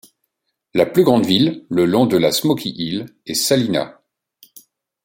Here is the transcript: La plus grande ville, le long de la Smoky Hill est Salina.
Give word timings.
La 0.73 0.87
plus 0.87 1.03
grande 1.03 1.27
ville, 1.27 1.63
le 1.69 1.85
long 1.85 2.07
de 2.07 2.17
la 2.17 2.31
Smoky 2.31 2.73
Hill 2.75 3.05
est 3.27 3.35
Salina. 3.35 4.01